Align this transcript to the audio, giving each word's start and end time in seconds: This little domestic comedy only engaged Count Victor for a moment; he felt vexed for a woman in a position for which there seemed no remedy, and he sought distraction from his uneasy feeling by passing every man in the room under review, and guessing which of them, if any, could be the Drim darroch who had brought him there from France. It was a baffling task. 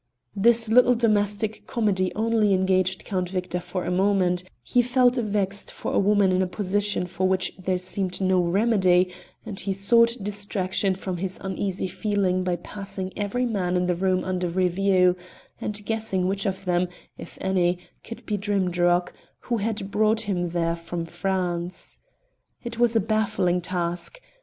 This 0.35 0.67
little 0.67 0.95
domestic 0.95 1.67
comedy 1.67 2.11
only 2.15 2.55
engaged 2.55 3.05
Count 3.05 3.29
Victor 3.29 3.59
for 3.59 3.85
a 3.85 3.91
moment; 3.91 4.43
he 4.63 4.81
felt 4.81 5.13
vexed 5.17 5.69
for 5.69 5.93
a 5.93 5.99
woman 5.99 6.31
in 6.31 6.41
a 6.41 6.47
position 6.47 7.05
for 7.05 7.27
which 7.27 7.53
there 7.59 7.77
seemed 7.77 8.19
no 8.19 8.41
remedy, 8.41 9.13
and 9.45 9.59
he 9.59 9.73
sought 9.73 10.17
distraction 10.19 10.95
from 10.95 11.17
his 11.17 11.39
uneasy 11.43 11.87
feeling 11.87 12.43
by 12.43 12.55
passing 12.55 13.13
every 13.15 13.45
man 13.45 13.75
in 13.77 13.85
the 13.85 13.93
room 13.93 14.23
under 14.23 14.47
review, 14.49 15.15
and 15.59 15.85
guessing 15.85 16.27
which 16.27 16.47
of 16.47 16.65
them, 16.65 16.87
if 17.19 17.37
any, 17.39 17.77
could 18.03 18.25
be 18.25 18.37
the 18.37 18.41
Drim 18.41 18.71
darroch 18.71 19.13
who 19.41 19.57
had 19.57 19.91
brought 19.91 20.21
him 20.21 20.49
there 20.49 20.75
from 20.75 21.05
France. 21.05 21.99
It 22.63 22.79
was 22.79 22.95
a 22.95 22.99
baffling 23.01 23.61
task. 23.61 24.19